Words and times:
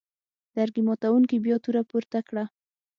لرګي 0.55 0.81
ماتوونکي 0.87 1.37
بیا 1.45 1.55
توره 1.63 1.81
پورته 1.89 2.19
کړه. 2.29 2.43